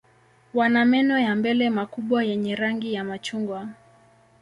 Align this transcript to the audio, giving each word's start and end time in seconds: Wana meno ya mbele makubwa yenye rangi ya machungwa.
Wana 0.53 0.85
meno 0.85 1.19
ya 1.19 1.35
mbele 1.35 1.69
makubwa 1.69 2.23
yenye 2.23 2.55
rangi 2.55 2.93
ya 2.93 3.03
machungwa. 3.03 3.69